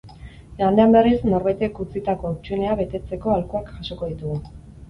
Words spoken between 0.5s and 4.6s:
Igandean berriz, norbaitek utzitako hutsunea betetzeko aholkuak jasoko ditugu.